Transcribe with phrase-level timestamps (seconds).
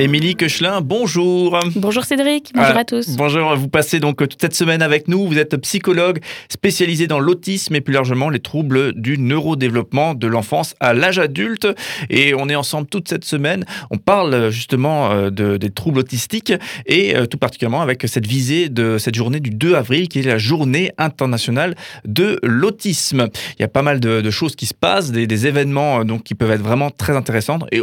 [0.00, 1.60] Émilie Quechelin, bonjour.
[1.76, 3.16] Bonjour Cédric, bonjour à tous.
[3.18, 5.26] Bonjour, vous passez donc toute cette semaine avec nous.
[5.26, 10.74] Vous êtes psychologue spécialisé dans l'autisme et plus largement les troubles du neurodéveloppement de l'enfance
[10.80, 11.68] à l'âge adulte.
[12.08, 13.66] Et on est ensemble toute cette semaine.
[13.90, 16.54] On parle justement euh, de, des troubles autistiques
[16.86, 20.22] et euh, tout particulièrement avec cette visée de cette journée du 2 avril qui est
[20.22, 21.74] la journée internationale
[22.06, 23.28] de l'autisme.
[23.58, 26.34] Il y a pas mal de, choses qui se passent, des, événements euh, donc qui
[26.34, 27.58] peuvent être vraiment très intéressants.
[27.70, 27.82] Et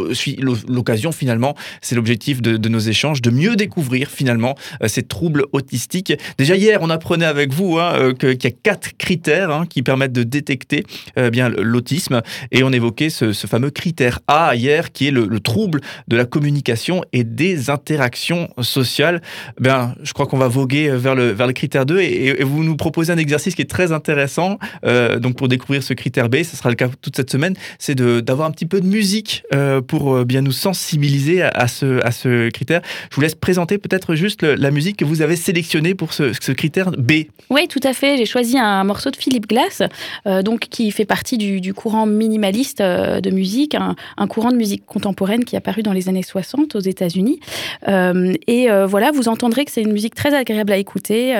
[0.67, 5.43] l'occasion finalement, c'est l'objectif l'objectif de, nos échanges, de mieux découvrir finalement euh, ces troubles
[5.51, 6.13] autistiques.
[6.37, 9.83] Déjà hier, on apprenait avec vous hein, euh, qu'il y a quatre critères hein, qui
[9.83, 10.85] permettent de détecter
[11.17, 15.81] euh, bien l'autisme, et on évoquait ce, fameux critère A hier, qui est le, trouble
[16.07, 19.21] de la communication et des interactions sociales.
[19.59, 23.17] Ben, je crois qu'on va voguer vers le, critère 2, et, vous nous proposez un
[23.17, 24.59] exercice qui est très intéressant.
[24.83, 28.47] donc pour découvrir ce critère B, ce sera le cas toute cette semaine, c'est d'avoir
[28.47, 29.43] un petit peu de musique
[29.87, 32.81] pour bien nous sensibiliser à ce, à ce critère.
[33.09, 36.91] Je vous laisse présenter peut-être juste la musique que vous avez sélectionnée pour ce, critère
[36.91, 37.25] B.
[37.49, 38.17] Oui, tout à fait.
[38.17, 39.81] J'ai choisi un morceau de Philippe Glass,
[40.25, 44.85] euh, donc qui fait partie du, courant minimaliste euh, de musique, un, courant de musique
[44.85, 47.39] contemporaine qui est apparu dans les années 60 aux États-Unis.
[47.87, 51.35] Euh, et voilà, vous entendrez que c'est une musique très agréable à écouter,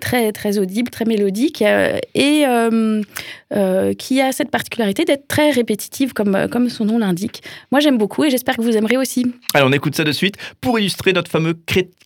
[0.00, 2.44] très très audible, très mélodique et
[3.98, 7.42] qui a cette particularité d'être très répétitive comme comme son nom l'indique.
[7.70, 9.26] Moi, j'aime beaucoup et j'espère que vous aimerez aussi.
[9.54, 11.54] Alors, on écoute ça de suite pour illustrer notre fameux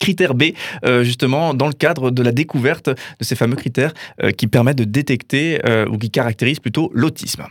[0.01, 0.45] critère B,
[0.85, 4.79] euh, justement dans le cadre de la découverte de ces fameux critères euh, qui permettent
[4.79, 7.45] de détecter euh, ou qui caractérisent plutôt l'autisme.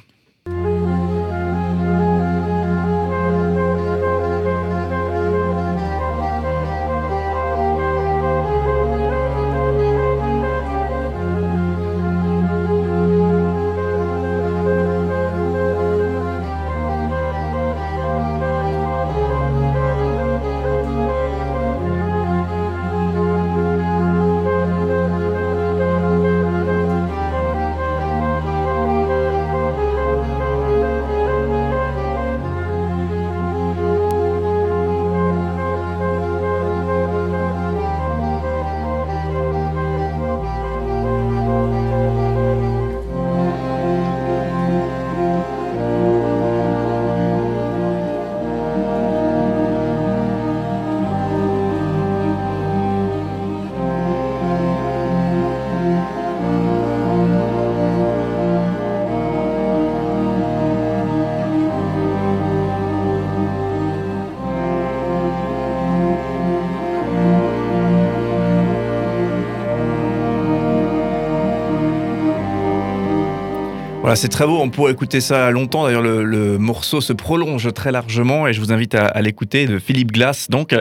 [74.16, 74.60] Voilà, c'est très beau.
[74.62, 75.86] On pourrait écouter ça longtemps.
[75.86, 80.12] D'ailleurs, le, morceau se prolonge très largement et je vous invite à, l'écouter de Philippe
[80.12, 80.48] Glass.
[80.50, 80.74] Donc,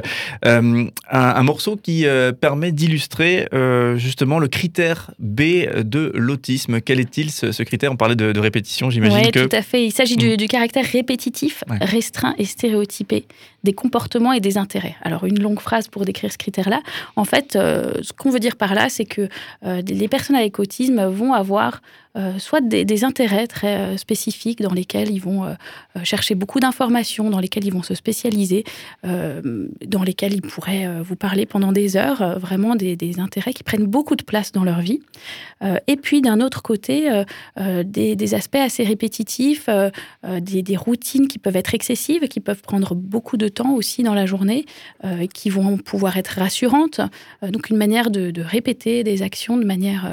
[0.44, 5.40] euh, un, morceau qui euh, permet d'illustrer euh, justement le critère B
[5.78, 6.82] de l'autisme.
[6.82, 7.92] Quel est-il ce, critère?
[7.92, 9.18] On parlait de, répétition, j'imagine.
[9.24, 9.86] Oui, tout à fait.
[9.86, 10.48] Il s'agit du, mm.
[10.48, 13.24] caractère répétitif, restreint et stéréotypé
[13.64, 14.94] des comportements et des intérêts.
[15.00, 16.82] Alors, une longue phrase pour décrire ce critère-là.
[17.16, 19.28] En fait, ce qu'on veut dire par là, c'est que
[19.64, 21.80] les personnes avec autisme vont avoir
[22.16, 25.54] euh, soit des, intérêts très euh, spécifiques dans lesquels ils vont euh,
[26.04, 28.64] chercher beaucoup d'informations, dans lesquels ils vont se spécialiser,
[29.02, 34.16] dans lesquels ils pourraient vous parler pendant des heures, vraiment des, intérêts qui prennent beaucoup
[34.16, 35.00] de place dans leur vie.
[35.86, 37.24] et puis d'un autre côté,
[37.84, 39.68] des, aspects assez répétitifs,
[40.40, 44.26] des, routines qui peuvent être excessives, qui peuvent prendre beaucoup de temps aussi dans la
[44.26, 44.66] journée,
[45.32, 47.00] qui vont pouvoir être rassurantes.
[47.42, 50.08] donc une manière de, de, répéter des actions de manière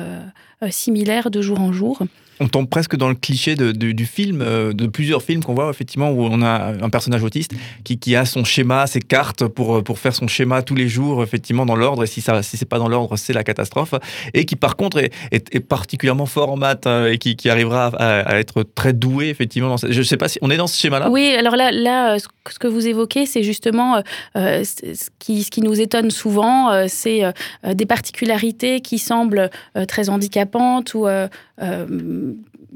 [0.64, 2.04] euh, similaire de jour en jour
[2.42, 5.70] on tombe presque dans le cliché de, du film, euh, de plusieurs films qu'on voit
[5.70, 7.52] effectivement où on a un personnage autiste
[7.84, 11.68] qui, a son schéma, ses cartes pour, pour faire son schéma tous les jours, effectivement
[11.68, 12.04] dans l'ordre.
[12.04, 13.94] Et si ça, si c'est pas dans l'ordre, c'est la catastrophe.
[14.34, 14.98] Et qui par contre
[15.32, 19.70] est, particulièrement fort en maths hein, et qui, arrivera à, être très doué effectivement.
[19.70, 21.12] Dans Je sais pas si on est dans ce schéma-là.
[21.12, 24.02] Oui, alors là, là, ce que vous évoquez, c'est justement
[24.36, 27.22] euh, ce, qui, ce qui nous étonne souvent, euh, c'est
[27.64, 29.52] des particularités qui semblent
[29.88, 31.08] très handicapantes ou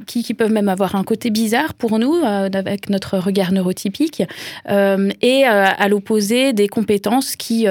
[0.06, 4.24] qui, peuvent même avoir un côté bizarre pour nous, euh, avec notre regard neurotypique,
[4.70, 7.66] euh, et euh, à l'opposé des compétences qui,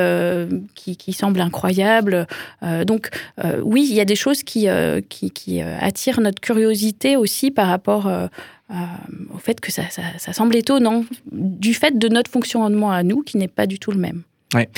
[0.74, 2.26] qui, semblent incroyables.
[2.86, 3.10] donc
[3.62, 4.66] oui, il y a des choses qui,
[5.08, 8.10] qui, attirent notre curiosité aussi par rapport
[8.70, 13.36] au fait que ça, ça, semble étonnant, du fait de notre fonctionnement à nous, qui
[13.36, 14.22] n'est pas du tout le même.
[14.54, 14.68] Ouais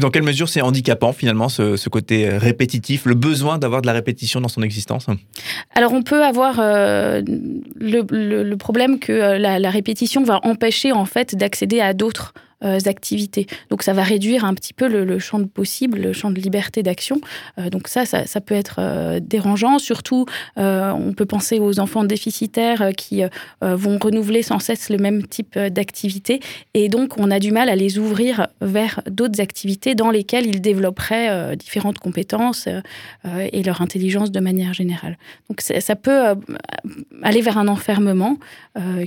[0.00, 4.40] Dans quelle mesure c'est handicapant finalement ce, côté répétitif, le besoin d'avoir de la répétition
[4.40, 5.06] dans son existence?
[5.74, 11.80] Alors on peut avoir le, problème que la, la, répétition va empêcher en fait d'accéder
[11.80, 13.46] à d'autres euh, activités.
[13.70, 16.82] Donc ça va réduire un petit peu le, champ de possible, le champ de liberté
[16.82, 17.20] d'action.
[17.58, 19.78] Euh, donc ça, ça, peut être euh, dérangeant.
[19.78, 20.26] Surtout,
[20.56, 23.22] on peut penser aux enfants déficitaires qui
[23.60, 26.40] vont renouveler sans cesse le même type d'activité.
[26.74, 30.60] Et donc, on a du mal à les ouvrir vers d'autres activités dans lesquelles ils
[30.60, 32.68] développeraient différentes compétences
[33.24, 35.18] et leur intelligence de manière générale.
[35.48, 36.34] Donc ça, peut
[37.22, 38.38] aller vers un enfermement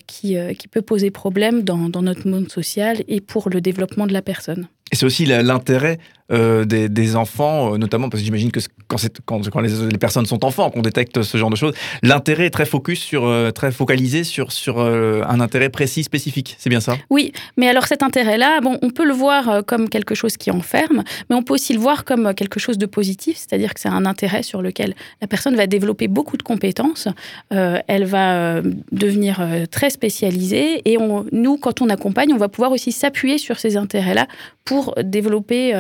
[0.08, 4.14] qui, qui peut poser problème dans, dans notre monde social et pour le développement de
[4.14, 4.68] la personne.
[4.92, 6.00] Et c'est aussi l'intérêt
[6.32, 10.82] euh, des, enfants, euh, notamment parce que j'imagine que quand, les, personnes sont enfants, qu'on
[10.82, 14.80] détecte ce genre de choses, l'intérêt est très focus sur, euh, très focalisé sur, sur
[14.80, 16.56] un intérêt précis, spécifique.
[16.58, 16.96] C'est bien ça?
[17.12, 21.04] Oui, mais alors cet intérêt-là, bon, on peut le voir comme quelque chose qui enferme,
[21.30, 24.08] mais on peut aussi le voir comme quelque chose de positif, c'est-à-dire que c'est un
[24.08, 27.08] intérêt sur lequel la personne va développer beaucoup de compétences,
[27.52, 28.62] elle va
[28.92, 33.60] devenir très spécialisée, et on, nous, quand on accompagne, on va pouvoir aussi s'appuyer sur
[33.60, 34.28] ces intérêts-là
[34.64, 35.74] pour développer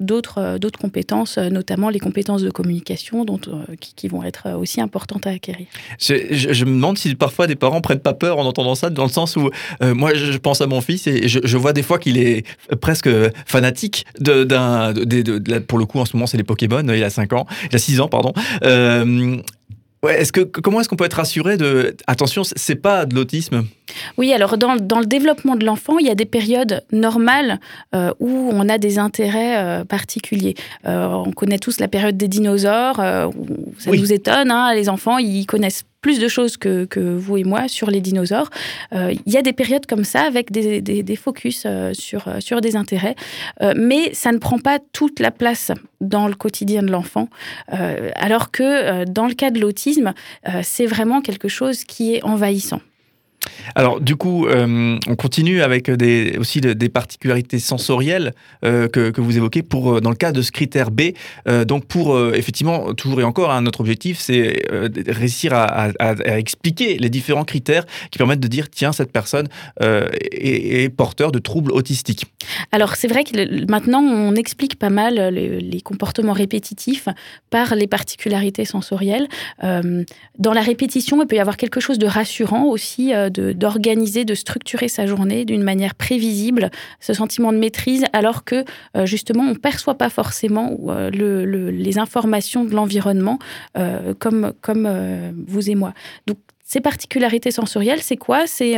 [0.00, 3.40] d'autres euh, d'autres compétences, euh, notamment les compétences de communication, dont,
[3.80, 5.66] qui, vont être aussi importantes à acquérir.
[5.98, 9.10] Je, me demande si parfois des parents prennent pas peur en entendant ça, dans le
[9.10, 9.50] sens où
[9.82, 12.46] moi je pense à mon fils et je, vois des fois qu'il est
[12.80, 13.08] presque
[13.46, 17.32] fanatique d'un, de, pour le coup en ce moment c'est les Pokémon, il a 5
[17.32, 18.32] ans, il a 6 ans pardon.
[20.02, 23.64] Ouais, est-ce que comment est-ce qu'on peut être rassuré de attention, c'est pas de l'autisme?
[24.18, 27.60] Oui, alors dans, dans, le développement de l'enfant, il y a des périodes normales
[27.94, 30.54] euh, où on a des intérêts euh, particuliers.
[30.86, 35.46] Euh, on connaît tous la période des dinosaures, ça nous étonne, hein, les enfants ils
[35.46, 38.50] connaissent plus de choses que, vous et moi sur les dinosaures.
[38.92, 43.16] Il y a des périodes comme ça avec des, focus sur, sur des intérêts,
[43.76, 47.28] mais ça ne prend pas toute la place dans le quotidien de l'enfant,
[47.68, 50.14] alors que dans le cas de l'autisme,
[50.62, 52.80] c'est vraiment quelque chose qui est envahissant.
[53.74, 55.90] Alors du coup, euh, on continue avec
[56.38, 58.32] aussi des particularités sensorielles
[58.64, 61.12] euh, que, vous évoquez pour euh, dans le cas de ce critère B.
[61.66, 64.62] donc pour effectivement toujours et encore, hein, notre objectif c'est
[65.08, 65.90] réussir à,
[66.38, 69.48] expliquer les différents critères qui permettent de dire tiens cette personne
[69.80, 72.26] est, porteur de troubles autistiques.
[72.72, 77.08] Alors c'est vrai que maintenant on explique pas mal les, comportements répétitifs
[77.50, 79.28] par les particularités sensorielles.
[79.62, 84.88] dans la répétition, il peut y avoir quelque chose de rassurant aussi d'organiser, de, structurer
[84.88, 88.64] sa journée d'une manière prévisible, ce sentiment de maîtrise, alors que
[88.96, 93.38] euh, justement on ne perçoit pas forcément euh, les informations de l'environnement
[93.76, 94.88] euh, comme, comme
[95.46, 95.92] vous et moi.
[96.26, 98.46] Donc ces particularités sensorielles, c'est quoi?
[98.46, 98.76] C'est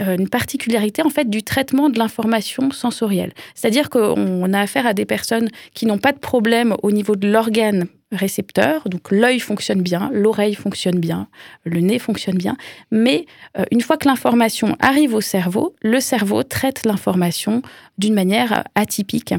[0.00, 3.32] une particularité en fait du traitement de l'information sensorielle.
[3.54, 7.28] C'est-à-dire qu'on a affaire à des personnes qui n'ont pas de problème au niveau de
[7.28, 11.26] l'organe récepteurs, donc l'œil fonctionne bien, l'oreille fonctionne bien,
[11.64, 12.56] le nez fonctionne bien,
[12.92, 13.26] mais
[13.58, 17.62] euh, une fois que l'information arrive au cerveau, le cerveau traite l'information
[17.98, 19.34] d'une manière atypique,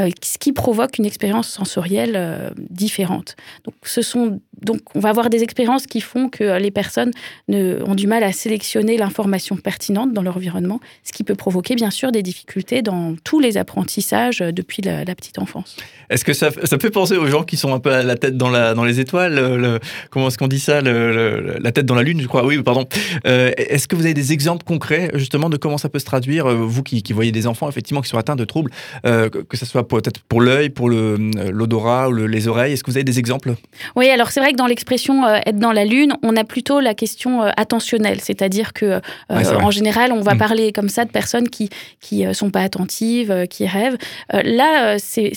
[0.00, 3.34] euh, ce qui provoque une expérience sensorielle euh, différente.
[3.64, 7.10] Donc, ce sont, donc, on va avoir des expériences qui font que les personnes
[7.48, 11.74] ne, ont du mal à sélectionner l'information pertinente dans leur environnement, ce qui peut provoquer
[11.74, 15.76] bien sûr des difficultés dans tous les apprentissages depuis la, petite enfance.
[16.08, 18.36] Est-ce que ça, ça peut penser aux gens qui sont un peu à la tête
[18.36, 19.78] dans, la, dans les étoiles, le,
[20.10, 22.44] comment est-ce qu'on dit ça, la tête dans la lune, je crois.
[22.44, 22.86] Oui, pardon.
[23.26, 26.46] Euh, est-ce que vous avez des exemples concrets justement de comment ça peut se traduire,
[26.46, 28.70] euh, vous qui, voyez des enfants effectivement qui sont atteints de troubles,
[29.06, 32.72] euh, que ce soit peut-être pour l'œil, pour l'odorat ou les oreilles?
[32.72, 33.54] Est-ce que vous avez des exemples?
[33.96, 36.94] Oui, alors c'est vrai que dans l'expression être dans la lune, on a plutôt la
[36.94, 40.38] question attentionnelle, c'est-à-dire que en général, on va mm.
[40.38, 41.68] parler comme ça de personnes qui
[42.00, 43.96] qui sont pas attentives, qui rêvent.
[44.32, 45.32] là, c'est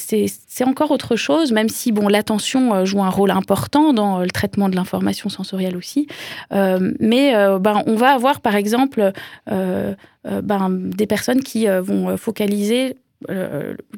[0.63, 4.69] encore autre chose, même si bon, l'attention euh, joue un rôle important dans le traitement
[4.69, 6.07] de l'information sensorielle aussi.
[6.53, 9.11] Euh, mais euh, ben, on va avoir, par exemple,
[9.47, 12.95] ben, des personnes qui vont focaliser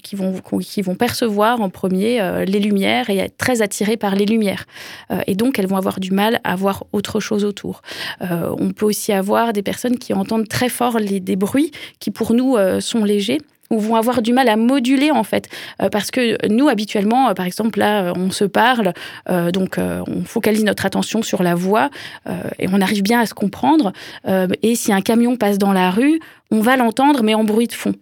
[0.04, 4.66] qui, vont, percevoir en premier les lumières et être très attirées par les lumières.
[5.26, 7.82] et donc, elles vont avoir du mal à voir autre chose autour.
[8.22, 12.56] on peut aussi avoir des personnes qui entendent très fort des bruits qui, pour nous,
[12.80, 15.50] sont légers ou vont avoir du mal à moduler en fait.
[15.82, 18.94] Euh, parce que nous habituellement euh, par exemple là euh, on se parle
[19.54, 21.90] donc on focalise notre attention sur la voix
[22.60, 23.92] et on arrive bien à se comprendre.
[24.62, 26.20] Et si un camion passe dans la rue
[26.52, 27.94] on va l'entendre mais en bruit de fond.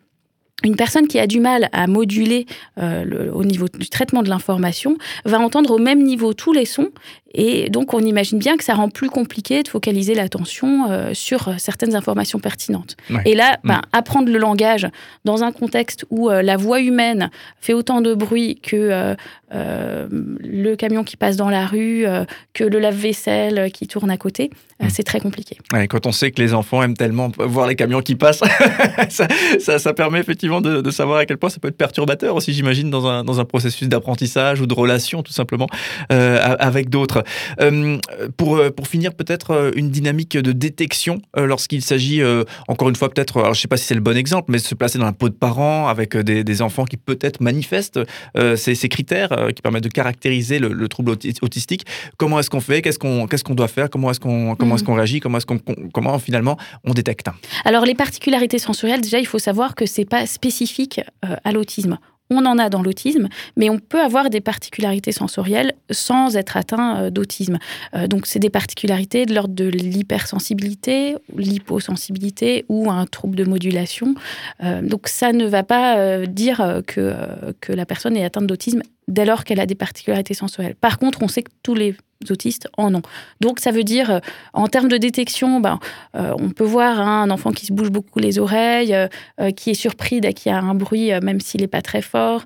[0.63, 2.45] Une personne qui a du mal à moduler
[2.77, 6.89] au niveau du traitement de l'information va entendre au même niveau tous les sons
[7.35, 11.95] Et donc, on imagine bien que ça rend plus compliqué de focaliser l'attention sur certaines
[11.95, 12.95] informations pertinentes.
[13.25, 13.67] Et là, mm.
[13.67, 14.87] ben, apprendre le langage
[15.25, 19.15] dans un contexte où la voix humaine fait autant de bruit que
[19.51, 22.05] le camion qui passe dans la rue,
[22.53, 24.49] que le lave-vaisselle qui tourne à côté,
[24.79, 24.89] mm.
[24.89, 25.57] c'est très compliqué.
[25.89, 28.41] quand on sait que les enfants aiment tellement voir les camions qui passent,
[29.09, 32.53] ça, ça, permet effectivement de, de, savoir à quel point ça peut être perturbateur aussi,
[32.53, 35.67] j'imagine, dans un, dans un processus d'apprentissage ou de relation, tout simplement,
[36.11, 37.23] euh, avec d'autres.
[37.61, 37.97] Euh,
[38.37, 42.21] pour, euh, pour finir, peut-être une dynamique de détection lorsqu'il s'agit,
[42.67, 44.57] encore une fois, peut-être, alors je ne sais pas si c'est le bon exemple, mais
[44.57, 47.99] se placer dans la peau de parents avec des, des enfants qui peut-être manifestent
[48.35, 51.85] ces, ces, critères qui permettent de caractériser le, trouble autistique.
[52.17, 52.81] Comment est-ce qu'on fait?
[52.81, 53.89] Qu'est-ce qu'on qu'est-ce qu'on doit faire?
[53.89, 54.87] Comment est-ce qu'on comment est-ce mmh.
[54.87, 55.19] qu'on réagit?
[55.19, 55.59] Comment est-ce qu'on
[55.93, 57.27] comment finalement on détecte?
[57.63, 61.97] Alors les particularités sensorielles, déjà, il faut savoir que c'est pas spécifique à l'autisme.
[62.29, 66.97] On en a dans l'autisme, mais on peut avoir des particularités sensorielles sans être atteint
[66.97, 67.59] euh, d'autisme.
[67.93, 74.15] Euh, donc, c'est des particularités de l'ordre de l'hypersensibilité, l'hyposensibilité ou un trouble de modulation.
[74.63, 77.13] Euh, donc, ça ne va pas dire que,
[77.61, 80.75] que la personne est atteinte d'autisme dès lors qu'elle a des particularités sensorielles.
[80.75, 81.95] Par contre, on sait que tous les
[82.29, 83.01] autistes en ont.
[83.39, 84.19] Donc ça veut dire, euh,
[84.53, 85.79] en termes de détection, ben,
[86.15, 89.71] euh, on peut voir hein, un enfant qui se bouge beaucoup les oreilles, euh, qui
[89.71, 92.43] est surpris dès qu'il y a un bruit, même s'il n'est pas très fort.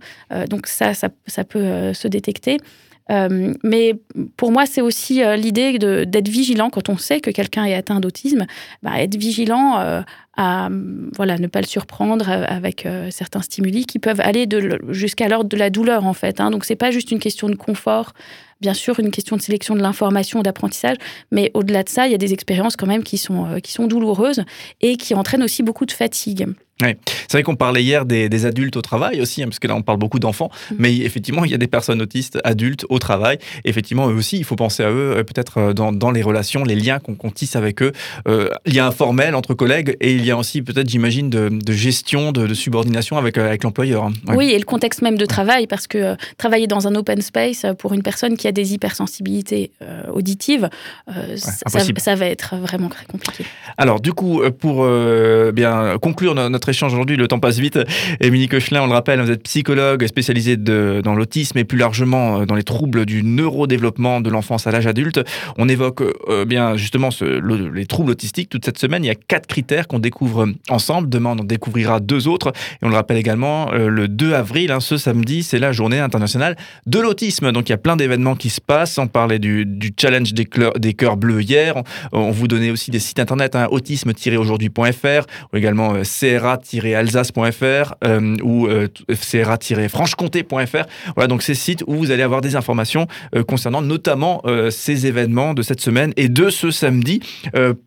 [0.50, 2.58] donc ça, ça, ça peut se détecter.
[3.10, 3.94] mais
[4.38, 8.46] pour moi, c'est aussi l'idée d'être vigilant quand on sait que quelqu'un est atteint d'autisme,
[8.84, 10.04] bah, être vigilant
[10.38, 10.70] à
[11.16, 14.48] voilà, ne pas le surprendre avec certains stimuli qui peuvent aller
[14.90, 16.40] jusqu'à l'ordre de la douleur, en fait.
[16.40, 16.52] Hein.
[16.52, 18.14] Donc, c'est pas juste une question de confort
[18.62, 20.98] bien sûr une question de sélection de l'information, d'apprentissage,
[21.32, 23.72] mais au-delà de ça, il y a des expériences quand même qui sont, euh, qui
[23.72, 24.44] sont douloureuses
[24.82, 26.48] et qui entraînent aussi beaucoup de fatigue.
[26.80, 29.82] C'est vrai qu'on parlait hier des, adultes au travail aussi, hein, parce que là on
[29.82, 30.76] parle beaucoup d'enfants, mm.
[30.80, 33.38] mais effectivement il y a des personnes autistes adultes au travail.
[33.66, 36.76] Effectivement, eux aussi, il faut penser à eux, euh, peut-être euh, dans, les relations, les
[36.76, 37.92] liens qu'on tisse avec eux.
[38.28, 41.30] Euh, il y a un formel entre collègues et il y a aussi peut-être, j'imagine,
[41.30, 44.06] de, gestion, de, subordination avec, avec l'employeur.
[44.06, 44.14] Hein.
[44.30, 47.94] Oui, et le contexte même de travail, parce que travailler dans un open space pour
[47.94, 49.72] une personne qui a des hypersensibilités
[50.12, 50.70] auditives,
[51.36, 53.46] ça, va être vraiment très compliqué.
[53.78, 54.88] Alors du coup, pour
[55.54, 57.80] bien conclure notre échange aujourd'hui, le temps passe vite.
[58.20, 62.46] Émilie Cochelin, on le rappelle, vous êtes psychologue spécialisée dans l'autisme et plus largement euh,
[62.46, 65.22] dans les troubles du neurodéveloppement de l'enfance à l'âge adulte.
[65.58, 69.04] On évoque euh, bien justement les troubles autistiques toute cette semaine.
[69.04, 71.10] Il y a quatre critères qu'on découvre ensemble.
[71.10, 72.52] Demain, on en découvrira deux autres.
[72.82, 76.00] Et on le rappelle également, euh, le 2 avril, hein, ce samedi, c'est la journée
[76.00, 77.52] internationale de l'autisme.
[77.52, 78.98] Donc il y a plein d'événements qui se passent.
[78.98, 79.68] On parlait du,
[80.00, 81.76] challenge des, des cœurs bleus hier.
[82.12, 86.58] On, vous donnait aussi des sites internet, hein, autisme-aujourd'hui.fr ou également CRA
[86.96, 90.86] alsacefr euh, ou euh, cra-franche-comté.fr.
[91.16, 95.54] Voilà, donc ces sites où vous allez avoir des informations euh, concernant notamment ces événements
[95.54, 97.22] de cette semaine et de ce samedi.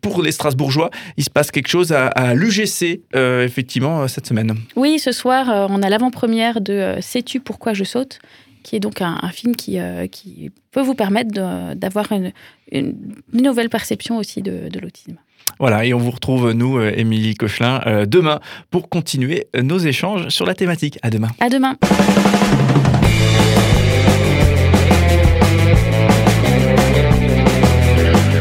[0.01, 4.55] pour les Strasbourgeois, il se passe quelque chose à, l'UGC, effectivement, cette semaine.
[4.75, 8.19] Oui, ce soir, on a l'avant-première de Sais-tu pourquoi je saute?
[8.63, 9.77] Qui est donc un, film qui,
[10.11, 11.31] qui peut vous permettre
[11.75, 12.31] d'avoir une,
[12.71, 12.95] une,
[13.33, 15.17] nouvelle perception aussi de l'autisme.
[15.59, 18.39] Voilà, et on vous retrouve, nous, euh, Émilie Cochelin, euh, demain
[18.71, 20.97] pour continuer nos échanges sur la thématique.
[21.01, 21.29] À demain.
[21.39, 21.75] À demain.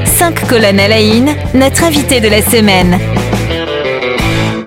[0.05, 1.01] Cinq colonnes à la
[1.55, 2.99] notre invité de la semaine.